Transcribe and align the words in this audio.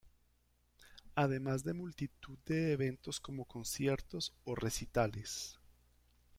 Además 1.13 1.63
de 1.63 1.75
multitud 1.75 2.39
de 2.47 2.71
eventos 2.73 3.19
como 3.19 3.45
conciertos, 3.45 4.33
o 4.45 4.55
recitales. 4.55 5.59